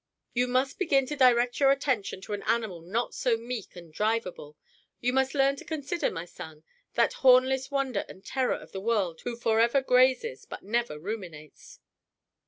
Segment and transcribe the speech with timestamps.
[0.33, 4.55] You must begin to direct your attention to an animal not so meek and drivable.
[4.99, 6.63] You must learn to consider, my son,
[6.95, 11.81] that hornless wonder and terror of the world who forever grazes but never ruminates!"